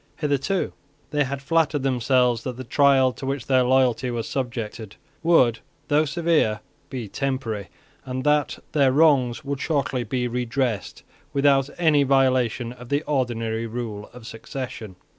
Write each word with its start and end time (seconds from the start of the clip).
Hitherto 0.17 0.73
they 1.11 1.25
had 1.25 1.43
flattered 1.43 1.83
themselves 1.83 2.41
that 2.43 2.57
the 2.57 2.63
trial 2.63 3.13
to 3.13 3.25
which 3.27 3.45
their 3.45 3.61
loyalty 3.61 4.09
was 4.09 4.27
subjected 4.27 4.95
would, 5.21 5.59
though 5.89 6.05
severe, 6.05 6.61
be 6.89 7.07
temporary, 7.07 7.67
and 8.03 8.23
that 8.23 8.57
their 8.71 8.91
wrongs 8.91 9.45
would 9.45 9.59
shortly 9.59 10.03
be 10.03 10.27
redressed 10.27 11.03
without 11.33 11.69
any 11.77 12.01
violation 12.01 12.73
of 12.73 12.89
the 12.89 13.03
ordinary 13.03 13.67
rule 13.67 14.09
of 14.11 14.25
succession. 14.25 14.95